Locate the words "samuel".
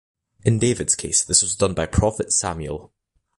2.33-2.91